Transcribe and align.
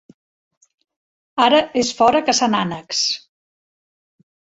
Ara 1.47 1.59
és 1.81 1.91
fora 1.99 2.21
caçant 2.29 2.57
ànecs. 2.61 3.03